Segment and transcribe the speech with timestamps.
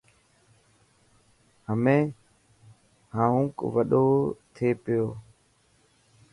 [1.67, 1.99] همي
[3.15, 4.05] حانوڪ وڏو
[4.55, 5.05] ٿي پيو.